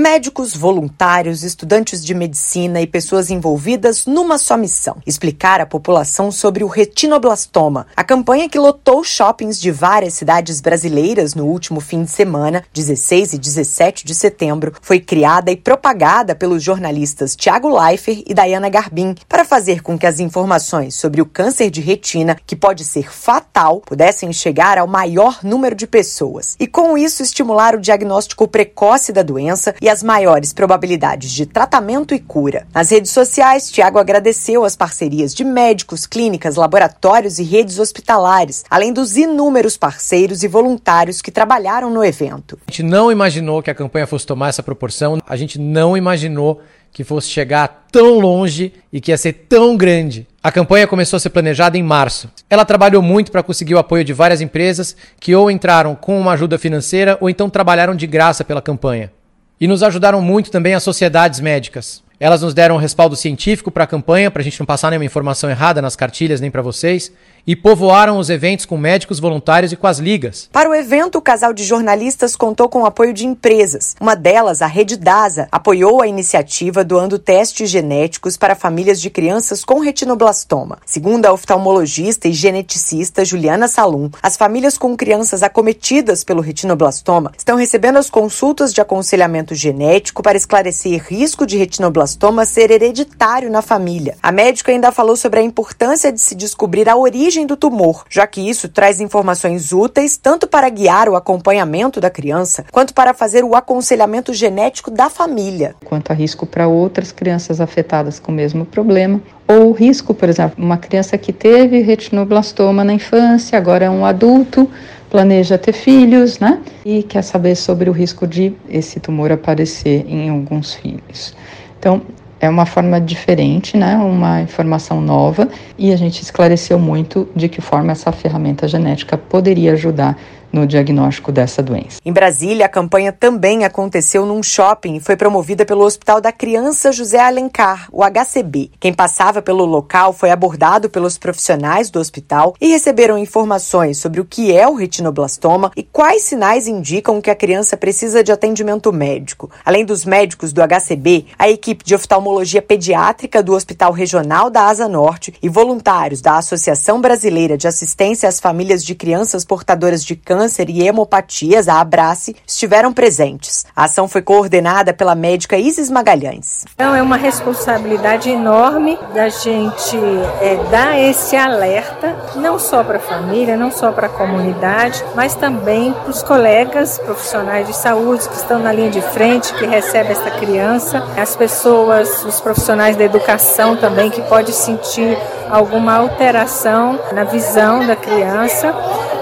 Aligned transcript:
Médicos, 0.00 0.56
voluntários, 0.56 1.42
estudantes 1.42 2.02
de 2.02 2.14
medicina 2.14 2.80
e 2.80 2.86
pessoas 2.86 3.30
envolvidas 3.30 4.06
numa 4.06 4.38
só 4.38 4.56
missão: 4.56 4.96
explicar 5.06 5.60
à 5.60 5.66
população 5.66 6.32
sobre 6.32 6.64
o 6.64 6.68
retinoblastoma. 6.68 7.86
A 7.94 8.02
campanha 8.02 8.48
que 8.48 8.58
lotou 8.58 9.04
shoppings 9.04 9.60
de 9.60 9.70
várias 9.70 10.14
cidades 10.14 10.62
brasileiras 10.62 11.34
no 11.34 11.44
último 11.44 11.80
fim 11.80 12.02
de 12.02 12.10
semana, 12.10 12.64
16 12.72 13.34
e 13.34 13.38
17 13.38 14.06
de 14.06 14.14
setembro, 14.14 14.72
foi 14.80 15.00
criada 15.00 15.50
e 15.50 15.56
propagada 15.56 16.34
pelos 16.34 16.62
jornalistas 16.62 17.36
Tiago 17.36 17.68
Leifert 17.68 18.24
e 18.26 18.32
Dayana 18.32 18.70
Garbin 18.70 19.14
para 19.28 19.44
fazer 19.44 19.82
com 19.82 19.98
que 19.98 20.06
as 20.06 20.18
informações 20.18 20.94
sobre 20.94 21.20
o 21.20 21.26
câncer 21.26 21.68
de 21.68 21.82
retina, 21.82 22.38
que 22.46 22.56
pode 22.56 22.86
ser 22.86 23.12
fatal, 23.12 23.82
pudessem 23.82 24.32
chegar 24.32 24.78
ao 24.78 24.86
maior 24.86 25.40
número 25.42 25.76
de 25.76 25.86
pessoas 25.86 26.56
e, 26.58 26.66
com 26.66 26.96
isso, 26.96 27.22
estimular 27.22 27.74
o 27.74 27.80
diagnóstico 27.80 28.48
precoce 28.48 29.12
da 29.12 29.22
doença 29.22 29.74
e 29.78 29.89
as 29.90 30.02
maiores 30.02 30.52
probabilidades 30.52 31.30
de 31.32 31.44
tratamento 31.44 32.14
e 32.14 32.18
cura. 32.18 32.66
Nas 32.72 32.90
redes 32.90 33.10
sociais, 33.10 33.70
Tiago 33.70 33.98
agradeceu 33.98 34.64
as 34.64 34.76
parcerias 34.76 35.34
de 35.34 35.44
médicos, 35.44 36.06
clínicas, 36.06 36.56
laboratórios 36.56 37.38
e 37.38 37.42
redes 37.42 37.78
hospitalares, 37.78 38.64
além 38.70 38.92
dos 38.92 39.16
inúmeros 39.16 39.76
parceiros 39.76 40.42
e 40.42 40.48
voluntários 40.48 41.20
que 41.20 41.30
trabalharam 41.30 41.90
no 41.90 42.04
evento. 42.04 42.58
A 42.66 42.70
gente 42.70 42.84
não 42.84 43.10
imaginou 43.10 43.62
que 43.62 43.70
a 43.70 43.74
campanha 43.74 44.06
fosse 44.06 44.26
tomar 44.26 44.48
essa 44.48 44.62
proporção, 44.62 45.20
a 45.26 45.36
gente 45.36 45.58
não 45.58 45.96
imaginou 45.96 46.60
que 46.92 47.04
fosse 47.04 47.28
chegar 47.28 47.86
tão 47.92 48.18
longe 48.18 48.72
e 48.92 49.00
que 49.00 49.10
ia 49.10 49.18
ser 49.18 49.32
tão 49.48 49.76
grande. 49.76 50.26
A 50.42 50.50
campanha 50.50 50.86
começou 50.86 51.16
a 51.16 51.20
ser 51.20 51.30
planejada 51.30 51.78
em 51.78 51.82
março. 51.82 52.30
Ela 52.48 52.64
trabalhou 52.64 53.02
muito 53.02 53.30
para 53.30 53.42
conseguir 53.42 53.74
o 53.74 53.78
apoio 53.78 54.04
de 54.04 54.12
várias 54.12 54.40
empresas 54.40 54.96
que 55.18 55.34
ou 55.34 55.50
entraram 55.50 55.94
com 55.94 56.18
uma 56.18 56.32
ajuda 56.32 56.58
financeira 56.58 57.16
ou 57.20 57.30
então 57.30 57.50
trabalharam 57.50 57.94
de 57.94 58.06
graça 58.06 58.44
pela 58.44 58.62
campanha. 58.62 59.12
E 59.60 59.68
nos 59.68 59.82
ajudaram 59.82 60.22
muito 60.22 60.50
também 60.50 60.74
as 60.74 60.82
sociedades 60.82 61.38
médicas. 61.38 62.02
Elas 62.18 62.42
nos 62.42 62.54
deram 62.54 62.76
um 62.76 62.78
respaldo 62.78 63.16
científico 63.16 63.70
para 63.70 63.84
a 63.84 63.86
campanha, 63.86 64.30
para 64.30 64.40
a 64.40 64.44
gente 64.44 64.58
não 64.58 64.66
passar 64.66 64.90
nenhuma 64.90 65.04
informação 65.04 65.50
errada 65.50 65.82
nas 65.82 65.96
cartilhas 65.96 66.40
nem 66.40 66.50
para 66.50 66.62
vocês 66.62 67.12
e 67.50 67.56
povoaram 67.56 68.16
os 68.16 68.30
eventos 68.30 68.64
com 68.64 68.78
médicos 68.78 69.18
voluntários 69.18 69.72
e 69.72 69.76
com 69.76 69.88
as 69.88 69.98
ligas. 69.98 70.48
Para 70.52 70.70
o 70.70 70.74
evento, 70.74 71.18
o 71.18 71.20
casal 71.20 71.52
de 71.52 71.64
jornalistas 71.64 72.36
contou 72.36 72.68
com 72.68 72.82
o 72.82 72.86
apoio 72.86 73.12
de 73.12 73.26
empresas. 73.26 73.96
Uma 74.00 74.14
delas, 74.14 74.62
a 74.62 74.68
Rede 74.68 74.96
DASA, 74.96 75.48
apoiou 75.50 76.00
a 76.00 76.06
iniciativa 76.06 76.84
doando 76.84 77.18
testes 77.18 77.68
genéticos 77.68 78.36
para 78.36 78.54
famílias 78.54 79.00
de 79.00 79.10
crianças 79.10 79.64
com 79.64 79.80
retinoblastoma. 79.80 80.78
Segundo 80.86 81.26
a 81.26 81.32
oftalmologista 81.32 82.28
e 82.28 82.32
geneticista 82.32 83.24
Juliana 83.24 83.66
Salum, 83.66 84.10
as 84.22 84.36
famílias 84.36 84.78
com 84.78 84.96
crianças 84.96 85.42
acometidas 85.42 86.22
pelo 86.22 86.42
retinoblastoma 86.42 87.32
estão 87.36 87.56
recebendo 87.56 87.96
as 87.96 88.08
consultas 88.08 88.72
de 88.72 88.80
aconselhamento 88.80 89.56
genético 89.56 90.22
para 90.22 90.38
esclarecer 90.38 91.04
risco 91.04 91.44
de 91.44 91.58
retinoblastoma 91.58 92.44
ser 92.44 92.70
hereditário 92.70 93.50
na 93.50 93.60
família. 93.60 94.16
A 94.22 94.30
médica 94.30 94.70
ainda 94.70 94.92
falou 94.92 95.16
sobre 95.16 95.40
a 95.40 95.42
importância 95.42 96.12
de 96.12 96.20
se 96.20 96.36
descobrir 96.36 96.88
a 96.88 96.94
origem 96.94 97.39
origem 97.40 97.46
do 97.46 97.56
tumor, 97.56 98.04
já 98.08 98.26
que 98.26 98.40
isso 98.40 98.68
traz 98.68 99.00
informações 99.00 99.72
úteis 99.72 100.16
tanto 100.16 100.46
para 100.46 100.68
guiar 100.68 101.08
o 101.08 101.16
acompanhamento 101.16 102.00
da 102.00 102.10
criança, 102.10 102.64
quanto 102.70 102.94
para 102.94 103.14
fazer 103.14 103.44
o 103.44 103.54
aconselhamento 103.54 104.32
genético 104.32 104.90
da 104.90 105.08
família. 105.08 105.74
Quanto 105.84 106.10
a 106.10 106.14
risco 106.14 106.46
para 106.46 106.68
outras 106.68 107.12
crianças 107.12 107.60
afetadas 107.60 108.18
com 108.18 108.32
o 108.32 108.34
mesmo 108.34 108.64
problema, 108.64 109.20
ou 109.48 109.72
risco, 109.72 110.14
por 110.14 110.28
exemplo, 110.28 110.62
uma 110.62 110.76
criança 110.76 111.18
que 111.18 111.32
teve 111.32 111.80
retinoblastoma 111.80 112.84
na 112.84 112.92
infância, 112.92 113.58
agora 113.58 113.86
é 113.86 113.90
um 113.90 114.04
adulto, 114.04 114.70
planeja 115.10 115.58
ter 115.58 115.72
filhos, 115.72 116.38
né? 116.38 116.60
E 116.84 117.02
quer 117.02 117.22
saber 117.22 117.56
sobre 117.56 117.90
o 117.90 117.92
risco 117.92 118.26
de 118.26 118.54
esse 118.68 119.00
tumor 119.00 119.32
aparecer 119.32 120.04
em 120.06 120.28
alguns 120.28 120.74
filhos. 120.74 121.34
Então, 121.78 122.02
é 122.40 122.48
uma 122.48 122.64
forma 122.64 123.00
diferente, 123.00 123.76
né? 123.76 123.96
uma 123.96 124.40
informação 124.40 125.00
nova, 125.00 125.48
e 125.78 125.92
a 125.92 125.96
gente 125.96 126.22
esclareceu 126.22 126.78
muito 126.78 127.28
de 127.36 127.48
que 127.48 127.60
forma 127.60 127.92
essa 127.92 128.10
ferramenta 128.10 128.66
genética 128.66 129.18
poderia 129.18 129.74
ajudar 129.74 130.16
no 130.52 130.66
diagnóstico 130.66 131.30
dessa 131.30 131.62
doença. 131.62 132.00
Em 132.04 132.12
Brasília, 132.12 132.66
a 132.66 132.68
campanha 132.68 133.12
também 133.12 133.64
aconteceu 133.64 134.26
num 134.26 134.42
shopping 134.42 134.96
e 134.96 135.00
foi 135.00 135.16
promovida 135.16 135.64
pelo 135.64 135.84
Hospital 135.84 136.20
da 136.20 136.32
Criança 136.32 136.92
José 136.92 137.20
Alencar, 137.20 137.88
o 137.92 138.02
HCB. 138.02 138.70
Quem 138.80 138.92
passava 138.92 139.40
pelo 139.40 139.64
local 139.64 140.12
foi 140.12 140.30
abordado 140.30 140.90
pelos 140.90 141.16
profissionais 141.18 141.90
do 141.90 142.00
hospital 142.00 142.54
e 142.60 142.68
receberam 142.68 143.18
informações 143.18 143.98
sobre 143.98 144.20
o 144.20 144.24
que 144.24 144.54
é 144.54 144.68
o 144.68 144.74
retinoblastoma 144.74 145.70
e 145.76 145.82
quais 145.82 146.22
sinais 146.22 146.66
indicam 146.66 147.20
que 147.20 147.30
a 147.30 147.34
criança 147.34 147.76
precisa 147.76 148.24
de 148.24 148.32
atendimento 148.32 148.92
médico. 148.92 149.50
Além 149.64 149.84
dos 149.84 150.04
médicos 150.04 150.52
do 150.52 150.62
HCB, 150.62 151.26
a 151.38 151.48
equipe 151.48 151.84
de 151.84 151.94
oftalmologia 151.94 152.62
pediátrica 152.62 153.42
do 153.42 153.54
Hospital 153.54 153.92
Regional 153.92 154.50
da 154.50 154.64
Asa 154.64 154.88
Norte 154.88 155.34
e 155.42 155.48
voluntários 155.48 156.20
da 156.20 156.36
Associação 156.36 157.00
Brasileira 157.00 157.56
de 157.56 157.68
Assistência 157.68 158.28
às 158.28 158.40
Famílias 158.40 158.84
de 158.84 158.94
Crianças 158.94 159.44
Portadoras 159.44 160.04
de 160.04 160.16
Câncer 160.16 160.39
câncer 160.40 160.70
e 160.70 160.86
hemopatias, 160.86 161.68
a 161.68 161.82
Abrace, 161.82 162.34
estiveram 162.46 162.94
presentes. 162.94 163.66
A 163.76 163.84
ação 163.84 164.08
foi 164.08 164.22
coordenada 164.22 164.94
pela 164.94 165.14
médica 165.14 165.58
Isis 165.58 165.90
Magalhães. 165.90 166.64
Então 166.74 166.94
é 166.94 167.02
uma 167.02 167.18
responsabilidade 167.18 168.30
enorme 168.30 168.98
da 169.12 169.28
gente 169.28 169.98
é, 170.40 170.56
dar 170.70 170.98
esse 170.98 171.36
alerta, 171.36 172.16
não 172.36 172.58
só 172.58 172.82
para 172.82 172.96
a 172.96 173.00
família, 173.00 173.54
não 173.54 173.70
só 173.70 173.92
para 173.92 174.06
a 174.06 174.10
comunidade, 174.10 175.04
mas 175.14 175.34
também 175.34 175.92
para 175.92 176.08
os 176.08 176.22
colegas 176.22 176.98
profissionais 176.98 177.66
de 177.66 177.76
saúde 177.76 178.26
que 178.26 178.36
estão 178.36 178.58
na 178.60 178.72
linha 178.72 178.90
de 178.90 179.02
frente, 179.02 179.52
que 179.52 179.66
recebem 179.66 180.12
essa 180.12 180.30
criança, 180.30 181.06
as 181.18 181.36
pessoas, 181.36 182.24
os 182.24 182.40
profissionais 182.40 182.96
da 182.96 183.04
educação 183.04 183.76
também 183.76 184.10
que 184.10 184.22
pode 184.22 184.54
sentir 184.54 185.18
alguma 185.50 185.96
alteração 185.96 186.98
na 187.12 187.24
visão 187.24 187.86
da 187.86 187.96
criança 187.96 188.74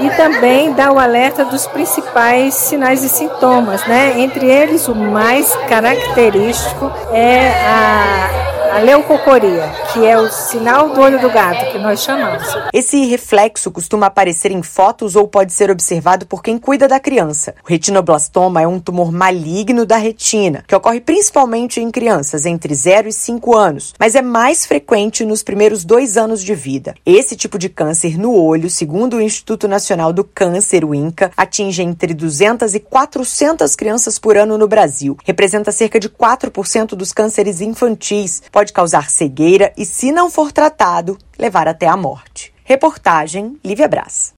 e 0.00 0.10
também 0.10 0.72
dá 0.72 0.92
o 0.92 0.98
alerta 0.98 1.44
dos 1.44 1.66
principais 1.66 2.54
sinais 2.54 3.04
e 3.04 3.08
sintomas, 3.08 3.86
né? 3.86 4.18
Entre 4.18 4.46
eles, 4.46 4.88
o 4.88 4.94
mais 4.94 5.54
característico 5.68 6.90
é 7.12 7.48
a 7.66 8.53
a 8.74 8.78
leucocoria, 8.78 9.72
que 9.92 10.04
é 10.04 10.18
o 10.18 10.28
sinal 10.28 10.92
do 10.92 11.00
olho 11.00 11.20
do 11.20 11.30
gato, 11.30 11.70
que 11.70 11.78
nós 11.78 12.02
chamamos. 12.02 12.42
Esse 12.72 13.06
reflexo 13.06 13.70
costuma 13.70 14.06
aparecer 14.06 14.50
em 14.50 14.64
fotos 14.64 15.14
ou 15.14 15.28
pode 15.28 15.52
ser 15.52 15.70
observado 15.70 16.26
por 16.26 16.42
quem 16.42 16.58
cuida 16.58 16.88
da 16.88 16.98
criança. 16.98 17.54
O 17.64 17.68
retinoblastoma 17.68 18.60
é 18.60 18.66
um 18.66 18.80
tumor 18.80 19.12
maligno 19.12 19.86
da 19.86 19.96
retina, 19.96 20.64
que 20.66 20.74
ocorre 20.74 21.00
principalmente 21.00 21.80
em 21.80 21.88
crianças 21.88 22.46
entre 22.46 22.74
0 22.74 23.06
e 23.06 23.12
5 23.12 23.56
anos, 23.56 23.94
mas 23.96 24.16
é 24.16 24.22
mais 24.22 24.66
frequente 24.66 25.24
nos 25.24 25.44
primeiros 25.44 25.84
dois 25.84 26.16
anos 26.16 26.42
de 26.42 26.56
vida. 26.56 26.96
Esse 27.06 27.36
tipo 27.36 27.60
de 27.60 27.68
câncer 27.68 28.18
no 28.18 28.34
olho, 28.34 28.68
segundo 28.68 29.18
o 29.18 29.22
Instituto 29.22 29.68
Nacional 29.68 30.12
do 30.12 30.24
Câncer, 30.24 30.84
o 30.84 30.92
INCA, 30.92 31.30
atinge 31.36 31.80
entre 31.80 32.12
200 32.12 32.74
e 32.74 32.80
400 32.80 33.76
crianças 33.76 34.18
por 34.18 34.36
ano 34.36 34.58
no 34.58 34.66
Brasil. 34.66 35.16
Representa 35.24 35.70
cerca 35.70 36.00
de 36.00 36.08
4% 36.08 36.96
dos 36.96 37.12
cânceres 37.12 37.60
infantis. 37.60 38.42
Pode 38.50 38.63
pode 38.64 38.72
causar 38.72 39.10
cegueira 39.10 39.72
e, 39.76 39.84
se 39.84 40.10
não 40.10 40.30
for 40.30 40.50
tratado, 40.50 41.18
levar 41.38 41.68
até 41.68 41.86
a 41.86 41.96
morte. 41.96 42.52
Reportagem 42.64 43.58
Lívia 43.62 43.86
Brás. 43.86 44.32